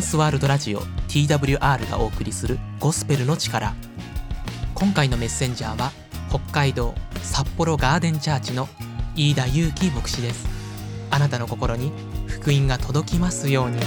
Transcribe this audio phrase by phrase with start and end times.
[0.00, 3.74] ンスワールドラジオ TWR がお送りするゴスペルの力。
[4.74, 5.92] 今回のメッセンジャーは
[6.30, 8.66] 北海道札幌ガーデンチャーチの
[9.14, 10.48] 飯田祐樹牧師です。
[11.10, 11.92] あなたの心に
[12.26, 13.78] 福音が届きますように。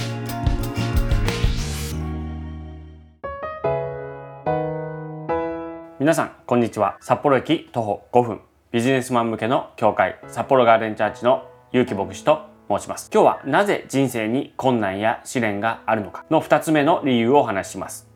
[5.98, 6.96] 皆さんこんにちは。
[7.00, 8.40] 札幌駅徒歩5分。
[8.70, 13.10] ビジネスマン向けの教会札幌ガーデンチャーチの結城牧師と申します。
[13.12, 18.08] 今日はなぜ人生に困難や試練があるのかの2つ目の理由をお話しします。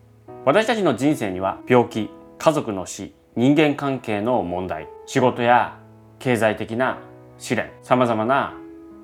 [0.45, 5.77] 私たちの人生には病気家族の死人間関係の問題仕事や
[6.19, 6.99] 経済的な
[7.37, 8.53] 試練様々な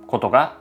[0.07, 0.57] ことが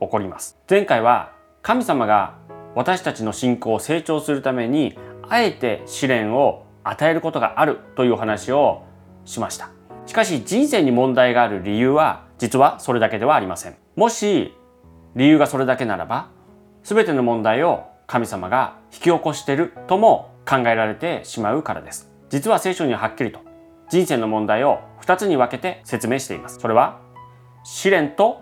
[0.00, 0.58] 起こります。
[0.68, 1.32] 前回は
[1.62, 2.36] 神様が
[2.74, 4.96] 私たちの信仰を成長するために
[5.28, 8.84] あえて試練を与えることがあるというお話を
[9.24, 9.77] しました。
[10.08, 13.76] しかし人生に問題がある理由は実はそれだけではありません。
[13.94, 14.54] もし
[15.14, 16.30] 理由がそれだけならば
[16.82, 22.10] 全ての問題を神様が引き起こしているとも考えられてしまうからです。
[22.30, 23.40] 実は聖書にははっきりと
[23.90, 26.58] 人生の問題を2つに分けて説明しています。
[26.58, 27.02] それは
[27.62, 28.40] 試練と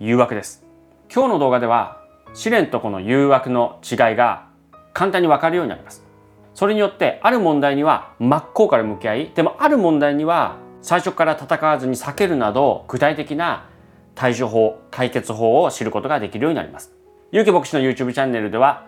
[0.00, 0.66] 誘惑です。
[1.10, 2.02] 今日の動画では
[2.34, 4.50] 試練とこの誘惑の違いが
[4.92, 6.04] 簡単に分かるようになります。
[6.52, 13.68] それによってある問題には真っ向から向き合いでもある問題には最初から戦わずに避けるなど具体的な
[14.14, 16.92] 対処法解決法を知ることができるようになります。
[17.30, 18.86] 有機牧師の YouTube チャンネルでは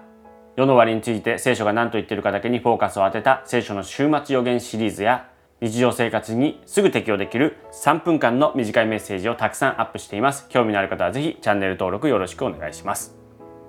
[0.56, 5.28] 世の終わりについて聖書が何と言っているかだけにフォーカスを当てた聖書の週末予言シリーズや
[5.60, 10.48] 日常生活にすぐ適用できる3分間の短いメッセージをたくさんアップしています。
[10.48, 13.16] 興味のある方はぜひチャンネル登録よろしくお願いします。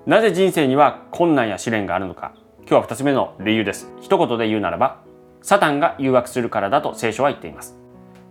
[0.06, 2.32] なぜ人生には困難や試練があるのか。
[2.60, 3.92] 今日は2つ目の理由です。
[4.00, 5.02] 一言で言うならば
[5.42, 7.81] サタンが誘惑するからだと聖書は言っています。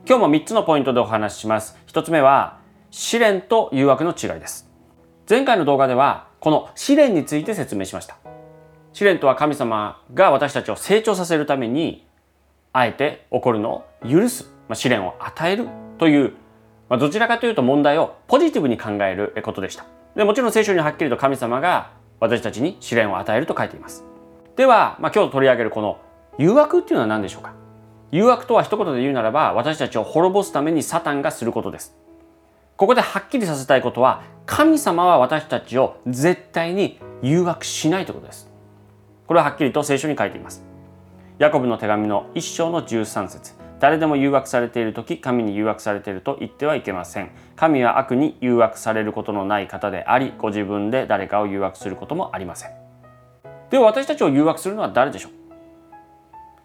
[0.07, 1.77] 今日も3つのポイントでお話しします。
[1.87, 2.57] 1つ目は
[2.89, 4.69] 試練と誘惑の違いです。
[5.29, 8.17] 前回の動画ではこの試練について説明しました。
[8.93, 12.05] 試練とは神様が私たちを成長させるために
[12.73, 15.67] あえて起こるのを許す、まあ、試練を与える
[15.97, 16.33] という、
[16.89, 19.85] まあ、どちらかというと問題をポジティブに考えることでした。
[20.15, 24.03] でもちろん聖書にはっきりと神様が私たちに試練を与えると書いています。
[24.55, 25.99] では、まあ、今日取り上げるこの
[26.37, 27.60] 誘惑っていうのは何でしょうか？
[28.11, 31.95] 誘惑とは一言で言うならば私たちを滅ぼすためにサタンがすることです。
[32.75, 38.49] ここではっきりさせたいことは神様は私たちを絶対に誘惑しないということです。
[39.27, 40.63] これははっきりと聖書に書いています。
[41.39, 43.53] ヤコブの手紙の一章の13節。
[43.79, 47.31] 誰でも誘惑されている時神に誘惑されていると言ってはいけません。
[47.55, 52.71] 神は悪に誘惑されることのない方でありご自分で誰かを誘惑することもありません。
[53.69, 55.31] では私たちを誘惑するのは誰でしょう？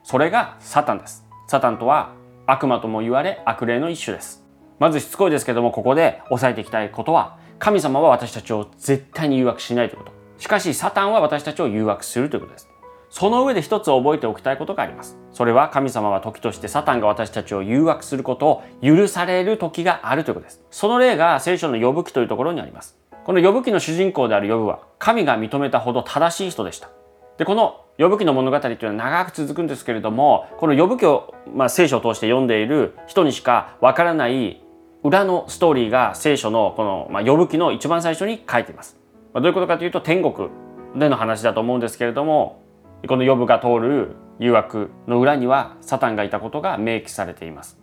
[0.03, 1.26] それがサタンです。
[1.47, 2.13] サタンとは
[2.47, 4.45] 悪魔とも言われ悪霊の一種です。
[4.79, 10.13] まずしつこいですけどもここで押さえていきたいことは神様は私たちを絶対に誘惑しないということ。
[10.39, 12.69] しかしサタンは私たちを誘惑するということです。
[13.09, 15.17] その上で一つ覚えておきたいことがあります。
[15.33, 20.63] それは神様は時としてサタンが私たちを誘惑することを許される時があるということです。
[20.71, 22.99] その例が聖書の呼ぶ記というところにあります。
[23.25, 26.91] この呼ぶ記の主人公である呼ぶは神が認めたほど正しい人でした。
[27.39, 34.63] でこの呼ぶ記の物語というのは長く続くんですけれどもこの呼ぶ記を、まあ、聖書を通して読んでいる人にしかわからない
[35.03, 38.97] 裏のストーリーが聖書のこの、まあ、呼ぶ記の一番最初に書いています。
[39.33, 40.49] まあ、どういうことかというと天国
[40.95, 42.63] での話だと思うんですけれども
[43.07, 47.79] この呼ぶが通る誘惑の裏にはサタンがいたことが明記されています。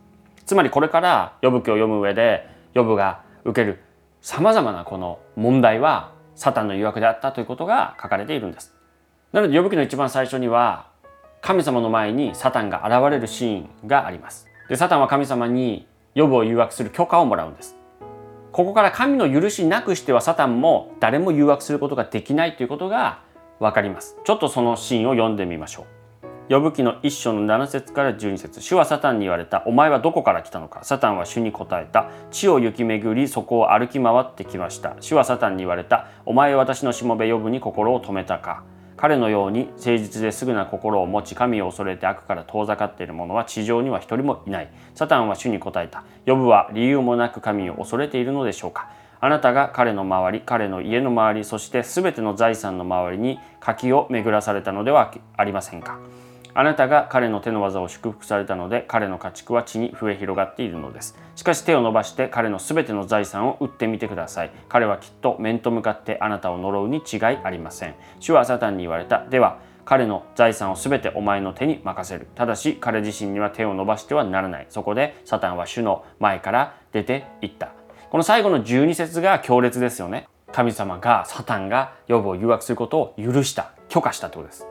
[0.46, 3.80] つまりこれから呼ぶ記を読む上で呼ぶが受ける
[4.22, 8.76] さまざまなこの問題はサタンの誘惑であったということが書かれているんです。
[9.34, 10.88] なので呼ぶ記の一番最初には
[11.42, 14.48] 神様の前にサタンが現れるシーンがあります。
[14.70, 17.76] でサタンは神様に呼ぶを誘惑する許可をもらうんです。
[18.52, 23.22] ここから神の許しなくしてはサタンも誰も誘惑することができないということが
[23.60, 24.16] わかります。
[24.24, 25.88] ちょっとそのシーンを読んでみましょ
[26.50, 26.54] う。
[26.54, 29.64] 呼ぶ記の一章の7節から12節主はサタンに言われた。
[29.66, 32.12] お前はどこから来たのかサタンは主に答えた。
[32.30, 34.96] 地を行き巡り、そこを歩き回ってきました。
[35.00, 36.08] 主はサタンに言われた。
[36.26, 38.64] お前は私のしもべ呼ぶに心を止めたか。
[39.04, 44.70] 彼のように誠実ですぐな心を持ち神を恐れて悪から遠ざかっている者は地上には一人もいない。
[44.96, 46.06] サタンは主に答えた。
[46.26, 48.90] ヨブは理由もなく神を恐れているのでしょうか。
[49.20, 56.00] あなたが彼の周り彼の家の周りそして全ての財産の周りに柿を巡らされたのではありませんか。
[56.56, 61.18] あなたが彼の手の技を祝福されたので彼の家畜は地に増え広がっているのです。
[61.36, 64.52] しかし手を伸ばして彼のすべての財産を売ってみてください。
[64.70, 67.96] 彼はきっと面と向かってあなたを呪うに違いありません。
[68.20, 69.26] 主はサタンに言われた。
[69.26, 72.28] では彼の財産をすべてお前の手に任せる。
[72.36, 74.68] ただし彼自身には手を伸ばしてはならない。
[74.70, 77.72] そこでサタンは主の前から出ていった。
[78.12, 80.28] この最後の12節が強烈ですよね。
[80.52, 83.72] 神様がサタンがヨブを誘惑することを許した。
[83.90, 84.68] 許可したってことです。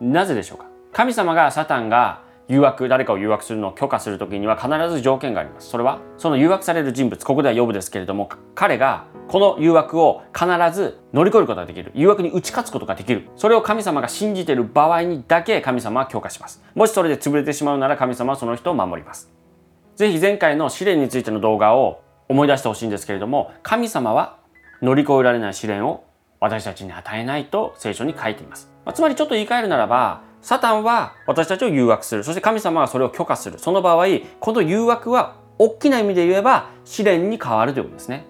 [0.00, 0.71] なぜでしょうか？
[0.92, 5.70] 神様がサタンが誘惑誰かを誘惑するのを許可する時には必ず条件があります。
[5.70, 11.92] それはその誘惑される人物ここでは呼ぶですけれども彼がこの誘惑を必ず乗り越えることができる。
[11.94, 13.28] 誘惑に打ち勝つことができる。
[13.36, 16.62] それを神様が信じている場合にだけ神様は許可します。
[16.74, 19.30] もしそれで潰れてしまうなら神様はその人を守ります。
[19.96, 24.38] ぜひ前回の試練についての動画を思い出してほしいんですけれども神様は
[24.82, 26.04] 乗り越えられない試練を
[26.40, 32.24] 私たちに与えないと聖書に書いています、まあ、つまりちょっと言い換えるならばサタンは私たちを誘惑する。
[32.24, 33.58] そして神様はそれを許可する。
[33.58, 34.06] その場合
[34.40, 38.26] この誘惑は大きな意味で言えば試練に変わるということですね。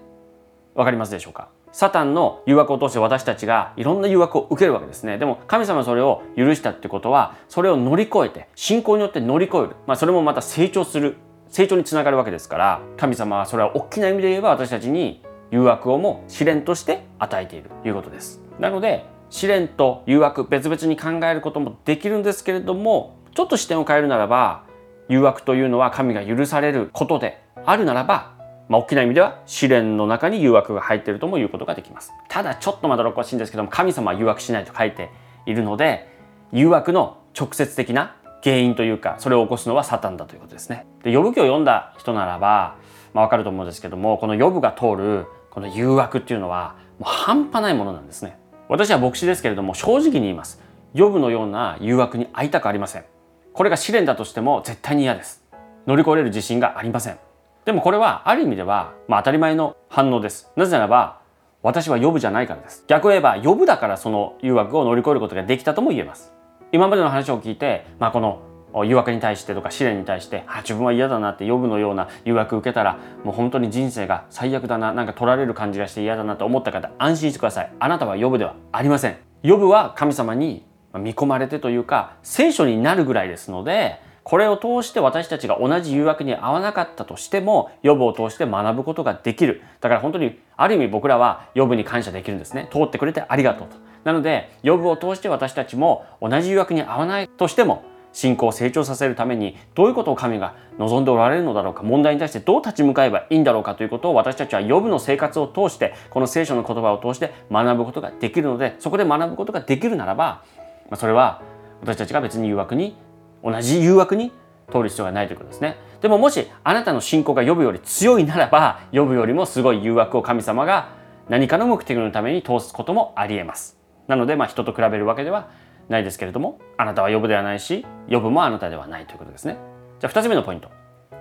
[0.75, 1.49] わかりますでしょうか？
[1.71, 5.17] サタンの誘惑を通して私たちがいろんな誘惑を受けるわけですね。
[5.17, 11.17] でも神様はそれを許したってことはそれを乗り越えて信仰によって乗り越える、まあ、それもまた成長する。
[11.49, 15.21] 成長につながるわけですから神様はそれは大きな意味で言えば私たちに
[15.51, 18.41] 誘惑をも試練として与えているということです。
[18.59, 24.63] なので試練と誘惑別々に考えることもできるんですけれどもちょっと視点を変えるならば
[25.09, 28.35] 誘惑というのは神が許されることであるならば、
[28.69, 32.11] まあ、大きな意味では試練の中に誘惑が入っているとも言うことができます。
[32.29, 35.09] ただちょっとまだろっしいんですけども神様は誘惑しないと書いて
[35.47, 36.07] いるので
[36.51, 40.85] 誘惑の直接的な原因というかそれを起こすのはサタンだということですね。
[41.01, 42.77] で予部記を読んだ人ならば、
[43.15, 48.42] まあ、分かると思うんですけどもこの予部が通るこの誘惑っていうのはもう半端ないものなんですね。
[48.73, 50.59] 私は牧師ですけれども正直に言います。
[50.95, 53.05] ヨブのような誘惑に会いたくありません。
[53.53, 55.43] これが試練だとしても絶対に嫌です。
[55.85, 57.19] 乗り越える自信がありません。
[57.65, 60.51] でもこれはある意味では、まあ、当たり前の反応です。
[60.55, 61.19] なぜならば
[61.61, 62.83] 私は予部じゃないからです。
[62.87, 66.33] 逆を言えば予部だからその誘惑を乗り越えることができたとも言えます。
[66.71, 68.41] 今までの話を聞いて、まあ、この
[68.85, 77.71] 誘惑に対してとか試練に対してあ自分は嫌だなって呼ぶのような誘惑受けたらもう本当に人生が最悪だななんか取られる感じがして嫌だなと思った方安心してください。
[77.79, 79.17] あなたは呼ぶではありません。
[79.43, 89.61] 呼ぶは神様に見込まれてというか聖書になるぐらいですのでこれを通して私たちが同じ誘惑に合わなかったとしても予部を通して学ぶことができる。
[89.81, 92.69] だから本当にある意味僕らは予部に感謝できるんですね。
[92.71, 93.75] 通ってくれてありがとうと。
[94.05, 97.83] なので予部を通して私たちも同じ誘惑に合わないとしても
[98.13, 110.43] 信仰を成長させるためにどういうことを神が望んでおられるのだろうか問題に対してどう立ち向かえばいいんだろうかということを私たちは予部の生活を通してこの聖書の言葉を通して学ぶことができるのでそこで学ぶことができるならば
[110.89, 111.41] まそれは
[111.81, 112.95] 私たちが別に誘惑に
[113.43, 114.31] 同じ誘惑に
[114.71, 115.75] 通る必要がないということですね。
[116.01, 120.89] でももしあなたの信仰が呼ぶより強いならば呼ぶよりもすごい誘惑を神様が
[121.29, 123.77] 何かの目的のために通すこともありえます。
[124.07, 125.49] なのでまあ人と比べるわけでは
[125.89, 129.57] ないですけれどもあなたは呼ぶではないし呼ぶもあなたではないということですね。
[129.99, 130.69] じゃあ2つ目のポイント。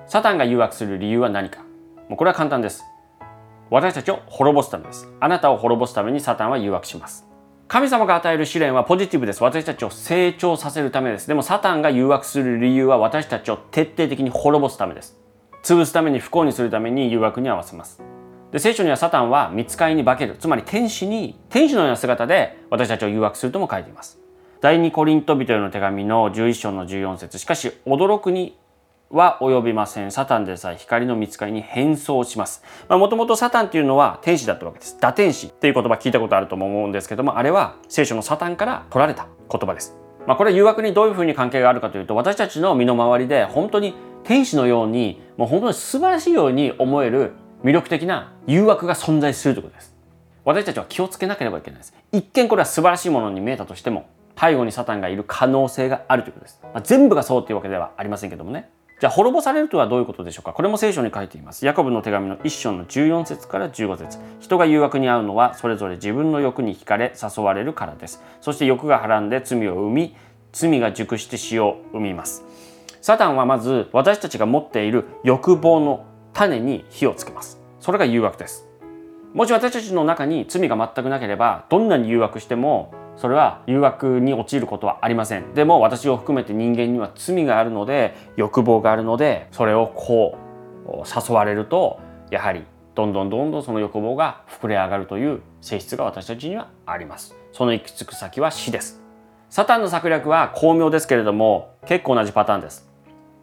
[0.06, 1.60] サタンが誘惑する理由は何か。
[2.08, 2.82] もうこれは簡単です。
[3.70, 5.08] 私たちを滅ぼすためです。
[5.20, 7.26] あなたを滅ぼすためにサタンは誘惑します。
[7.68, 9.42] 神様が与える試練はポジティブです。
[9.42, 11.26] 私たちを成長させるためです。
[11.26, 15.18] でもサタンが誘惑する理由は私たちを徹底的に滅ぼすためです。
[15.62, 18.02] 潰すために不幸にするために誘惑に合わせます。
[18.50, 20.36] で聖書にはサタンは見つかりに化ける。
[20.38, 24.21] つまり天使に天使のような姿で私たちを誘惑するとも書いています。
[24.62, 28.56] 第二コリント人への手紙の11章の14節しかし驚くに
[29.10, 30.12] は及びません。
[30.12, 32.62] サタンでさえ光の見つかりに変装します。
[32.88, 34.96] もともとサタンっていうのは天使だったわけです。
[35.00, 39.96] 打天使っていう言葉聞いたことあると思うんですけども、あれは聖書のサタンから取られた言葉です。
[40.28, 47.32] まあ、これは誘惑にどういうふうに関係があるかというと、私たちの身の回りで本当に天使のように、もう本当に素晴らしいように思える
[47.64, 49.96] 魅力的な誘惑が存在するということです。
[50.44, 51.94] 私たちは気をつけなければいけないです。
[52.12, 54.06] 一見これは素晴らしいものに見えたとしても、
[54.42, 56.60] 背後にサタンがいる可能性があるということです。
[56.64, 58.68] まあ、全部がそうっていうわけではありませんけどもね。
[59.00, 60.52] じゃあ滅ぼされるとはどういうことでしょうか？
[60.52, 61.64] これも聖書に書いています。
[61.64, 68.22] ヤコブの手紙の1章の14節から15節人が誘惑に遭うのはそれぞれ自分の欲に惹かれ誘われるからです。
[68.40, 70.16] そして欲がはらんで罪を生み、
[70.52, 72.44] 罪が熟して死を生みます。
[73.00, 77.60] サタンはまず私たちが持っている欲望の種に火をつけます。
[77.80, 78.68] それが誘惑です。
[79.34, 85.54] もし私たちの中に罪が全くなければどんなに誘惑してもそれは誘惑に陥ることはありません。
[85.54, 90.36] でも私を含めて人間には罪があるので欲望があるのでそれをこ
[90.88, 92.00] う誘われると
[92.32, 92.64] やはり
[92.96, 97.36] どんどんどんどんその欲望が膨れ上がるという性質が私たちにはあります。
[97.52, 99.00] その行き着く先は死です。
[99.50, 102.90] サタンの策略は巧妙ですけれども結構同じパターンです。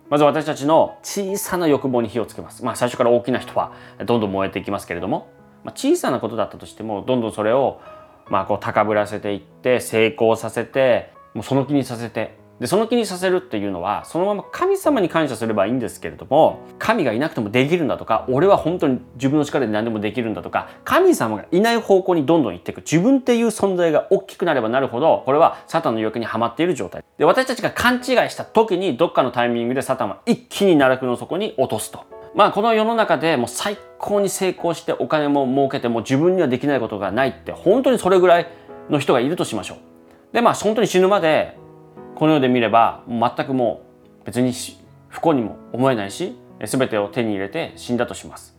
[0.10, 2.66] まず私たちの小さな欲望に火をつけます。
[2.66, 3.72] まあ最初から大きな人は
[4.06, 5.30] どんどん燃えていきますけれども
[5.64, 7.82] まあ、小さなことだったとしてもどんどんそれを
[8.30, 12.40] まあこう高ぶらせていって成功させてもうその気にさせて。
[12.60, 22.80] でその気にさせるっていうのはそのまま神様に感謝すればいいんですけれども神がいなくてもできるんだとか俺は本当に自分の力で何でもできるんだとか神様がいない方向にどんどん行っていく。
[22.80, 27.04] 自分っていう存在が大きくなればなるほどこれはサタンの欲にはまっている状態。
[27.18, 32.19] で私たちが勘違いした時にどっかのタイミングでサタンは一気に奈落の底に落とすと。
[32.36, 38.48] まあこの世の中でもう最高に成功してお金も儲けても自分にはできないことがないって本当にそれぐらい
[38.90, 39.78] の人がいるとしましょう。
[40.34, 41.58] でまあ本当に死ぬまで
[42.16, 43.82] この世で見れば全くも
[44.22, 44.54] う別に
[45.08, 48.58] 不幸にも思えないし全てを手に入れて死んだとします。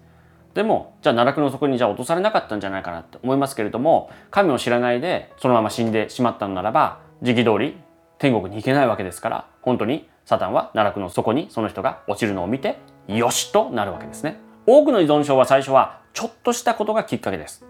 [0.54, 7.76] でもじゃあ奈落の底にじゃあ落とされなかったんじゃないかなって思いますけれども神を知らないでそのまま死んでしまったのならば時期通り
[8.18, 14.38] 天国に行けないわけですから本当にサタンは奈落の底にその人が落ちるのを見てよしとなるわけですね。
[14.64, 17.66] 多くの依存症は最初はちょっとしたことがきっかけです。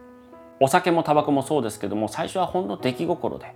[0.60, 3.54] お酒もタバコもそうですけども最初はほんの出来心で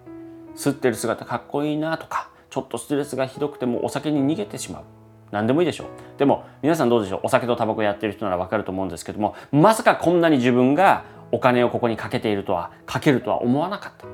[0.57, 4.85] 吸ってる姿かっこいいなとかちょっとストレスがひどくてもお酒に逃げてしまう。
[5.33, 5.89] 何でもいいでしょう。
[6.19, 7.21] でも皆さんどうでしょう。
[7.25, 14.07] お酒とタバコやってる人ならわかると思うんですけどもまさかこんなに自分がお金をここにかけているとはかけるとは思わなかった。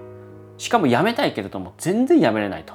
[0.59, 2.75] しかもやめたいけれども全然やめれないと。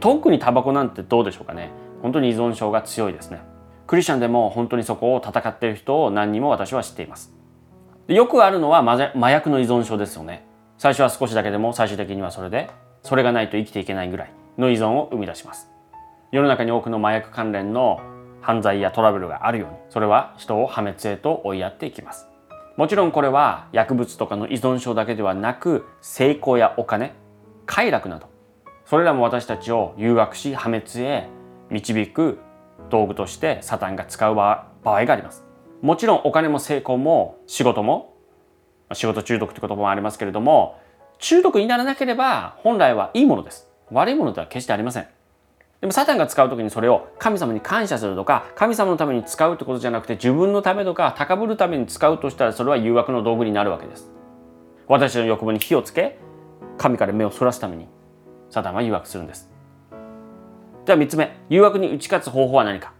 [0.00, 1.70] 特にタバコなんてどうでしょうかね。
[2.02, 3.42] 本当に依存症が強いですね。
[3.86, 7.32] クリスチャンでも本当にそこを戦っている人を何人も私は知っています。
[8.08, 10.46] よくあるのは麻薬の依存症ですよね。
[10.78, 12.70] 最初は少しだけでも最終的にはそれで
[13.02, 15.68] それがないと生きていけないぐらいの依存を生み出します。
[16.32, 18.00] 世の中に多くの麻薬関連の
[18.40, 22.26] 犯罪やトラブルがあるようにそれは人を破滅へと追いやっていきます。
[22.76, 27.14] もちろんこれは薬物とかの依存症だけではなく成功やお金
[27.66, 28.31] 快楽など
[28.92, 31.26] それらも私たちを誘惑し破滅へ
[31.70, 32.40] 導く
[32.90, 35.46] 道具としてサタンが使う場合があります。
[35.80, 38.14] もちろんお金も成功も仕事も
[38.92, 40.78] 仕事中毒って言葉もありますけれども
[41.16, 43.66] 中毒にならなければ本来はいいものです。
[43.90, 45.06] 悪いものでは決してありません。
[45.80, 54.10] でもサタンが使う時にそれを神様に感謝するとか神様のために使うってことじゃなくて自分のためとか高ぶるために使うとしたらそれは誘惑の道具になるわけです。
[54.86, 56.18] 私の欲望に火をつけ
[56.76, 57.88] 神から目をそらすために。
[58.52, 59.50] サタンは誘惑するんです。
[60.84, 62.92] では3つ目誘惑に打ち勝つ方法は何か。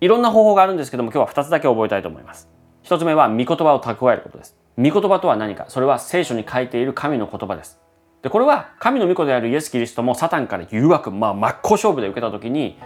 [0.00, 2.48] いろんな方法があるんですけども今日は2つだけ覚えたいと思います。
[2.82, 4.56] 1つ目は御言葉を蓄えることです。
[4.76, 5.66] 御言葉とは何か。
[5.68, 7.80] それは聖書に書いている神の言葉です。
[8.22, 12.76] でこれは神の御子であるイエス・キリストもサタンから誘惑、まあ、真っ向勝負で受けた時に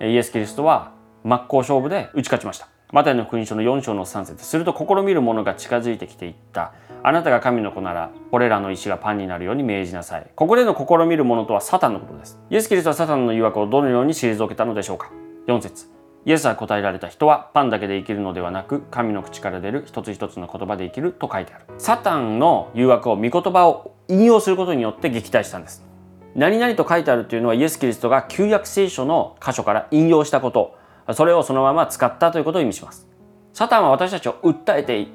[0.00, 0.92] イエス・キリストは
[1.24, 2.68] 真っ向勝負で打ち勝ちました。
[2.90, 4.46] マタイの福音書の4章の3節。
[4.46, 6.72] すると試みる者が近づいてきていった。
[7.02, 10.26] あなたが神の子ならこれらの石がパンになるように命じなさい。
[10.34, 12.40] ここでの試みる者とはサタンのことです。
[12.50, 15.10] イエス・キリストはサタンの誘惑をどのように退けたのでしょうか
[15.46, 15.86] ？4節。
[16.24, 21.64] イエスは答えられた人はパンだけで生きるのではなく神の口から出る一つ一つの言葉で生きると書いてある。
[21.78, 25.86] サタンの誘惑を御言葉を引用することによって撃退したんです。
[26.34, 30.76] 何々と書いてあるというのはイエス・キリストが旧約聖書の箇所から引用したこと。
[31.14, 33.08] それをそのまま使ったということを意味します。
[33.54, 35.08] サタンは私たちを訴えて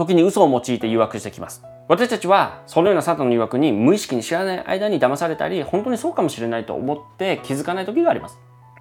[0.00, 8.38] 時に嘘を用いて誘惑してきます私たちはそのようなサタンの誘惑に無意識に知らない間に騙されたり本当にそうかもしれないと思って気づかない時があります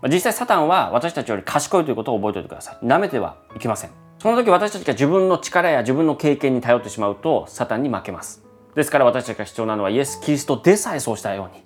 [0.07, 2.85] 実際サタンは私たちより賢いということを覚えておいてください。
[2.85, 3.89] 舐めてはいけません。
[4.19, 8.45] その時私たちが自分の力や自分の経験に頼ってしまうとサタンに負けます。
[8.75, 11.63] ですから私たちが必要なのはイエス・キリストでさえそうしたように。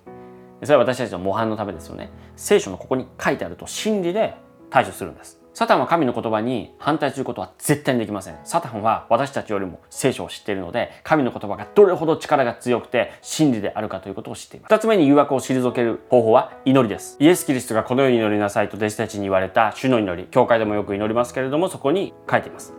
[0.64, 2.10] それは私たちの模範のためですよね。
[2.34, 4.34] 聖書のここに書いてあると真理で
[4.70, 5.43] 対処するんです。
[5.54, 8.38] サタンは神の言葉に反対することは絶対にできません。
[8.42, 14.74] サタンは私たちよりも聖書を知っているので、神の言葉がどれほど力が強くて真理であるかということを知っています。
[14.74, 17.16] 二つ目に誘惑を退ける方法は祈りです。
[17.20, 22.74] イエス・キリストがこのように祈りなさいと弟子たちに言われた主の祈り、教会でもよく祈りますけれども、そこに書いています。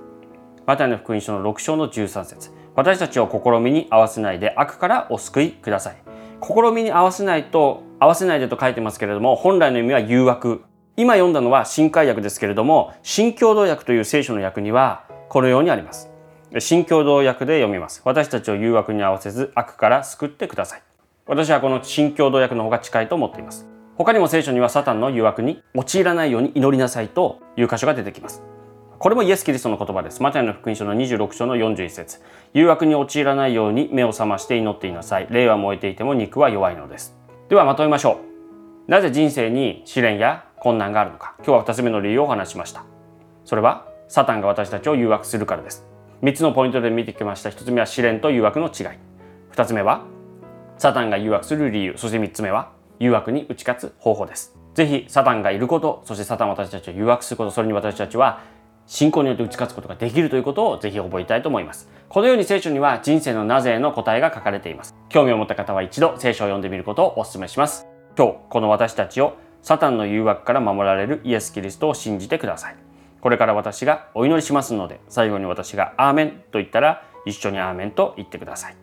[0.65, 5.96] マタイの福音書の6章の13節私たちを試みに合わせないで悪からお救いください。
[6.41, 10.65] 試みに合わせないと、合わせないでと書いてますけれども、本来の意味は誘惑
[10.98, 16.10] 今読んだのは新海訳ですけれども新共同訳という聖書の訳にはこのようにあります
[16.60, 20.84] 新共同訳で読みます私たちを誘惑に合わせず悪から救ってください
[21.28, 28.42] 私はこの新共同訳の方が近いと思っています他にも聖書にはサタンの誘惑に陥らないように祈りなさいという箇所が出てきます
[28.98, 30.24] これもイエス・キリストの言葉です。
[30.24, 32.22] マタイの福音書の26章の41節
[32.54, 35.28] 誘惑に陥らないように目を覚まして祈っていなさい。
[35.30, 37.14] 霊は燃えていても肉は弱いのです。
[37.50, 38.22] ではまとめましょ
[38.88, 38.92] う。
[38.92, 41.36] なぜ人生に試練や困難があるのか。
[41.38, 42.86] 今日は2つ目の理由をお話しました。
[43.43, 45.86] それはサタンが私たちを誘惑するからです。
[46.24, 47.51] 3つのポイントで見てきました。
[47.51, 48.74] 1つ目は試練と誘惑の違い。
[49.51, 50.05] 2つ目は
[50.79, 51.93] サタンが誘惑する理由。
[51.98, 54.57] そして3つ目は誘惑に打ち勝つ方法です。
[54.74, 57.51] ぜひサタンがいることそしてサタン私たちを誘惑すること。
[57.51, 58.41] それに私たちは
[58.88, 61.91] 信仰によって打ち勝つことができるということをぜひ覚えたいと思います。
[62.10, 64.95] このように聖書には人生のなぜの答えが書かれています。
[65.10, 67.86] 興味を持った方は一度聖書を読んでみることをお勧めします。
[68.17, 72.75] 今日この私たちをサタンの誘惑から守られるイエス・キリストを信じてください。
[73.19, 78.75] これから私がお祈りしますので最後に私が「アーメン」と言ったら一緒に「アーメン」と言ってください。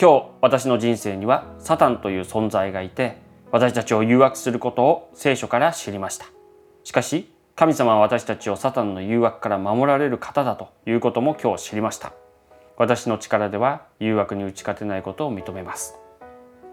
[0.00, 3.16] 今日私の人生にはサタンという存在がいて
[3.50, 6.26] 私たちを誘惑することを聖書から知りました。
[6.84, 12.12] しかし神様は私たちをサタンの誘惑から守られる方だということも今日知りました。
[12.76, 15.98] 私の力では誘惑に打ち勝てないことを認めます。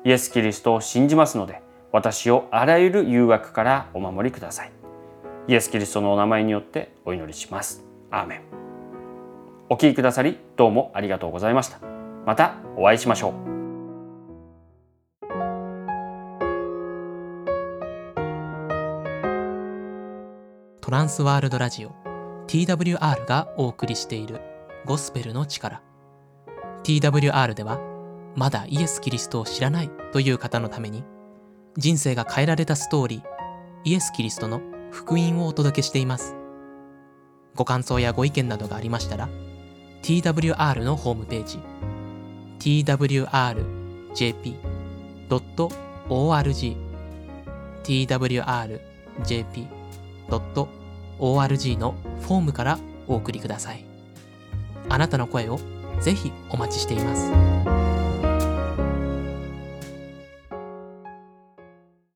[0.04, 4.72] イエス・キリストを信じますので私をあらゆる誘惑からお守りください。
[5.48, 7.84] イエス・キリストのお名前によってお祈りします。
[8.12, 8.42] アーメン。
[9.70, 11.80] お聞きくださりどうもありがとうございました。
[12.26, 13.34] またお会いしましょう。
[20.82, 21.92] トランスワールドラジオ。
[22.48, 24.42] TWR がお送りしている。
[24.86, 25.82] ゴスペルの力。
[26.84, 27.80] TWR では
[28.36, 31.04] まだイエス・キリストを知らないという方のために
[31.80, 33.22] 人生が変えられたストーリー
[33.86, 36.36] イエス・キリストの福音をお届けしています
[37.56, 39.30] ご感想やご意見などがありましたら
[40.04, 41.60] TWR のホームページ
[42.60, 43.30] twrjp.org
[47.84, 48.78] twrjp.org
[51.78, 53.84] のフォームからお送りください。
[54.90, 55.60] あなたの声を
[56.02, 57.79] ぜひお待ちしています。